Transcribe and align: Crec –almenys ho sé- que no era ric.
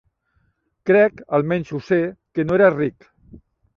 Crec 0.91 1.21
–almenys 1.21 1.71
ho 1.75 1.81
sé- 1.91 1.99
que 2.39 2.47
no 2.49 2.59
era 2.59 2.71
ric. 2.79 3.11